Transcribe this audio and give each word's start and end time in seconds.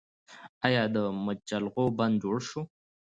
آیا 0.65 0.83
د 0.95 0.97
مچالغو 1.25 1.85
بند 1.97 2.15
جوړ 2.23 2.37
شو؟ 2.49 2.61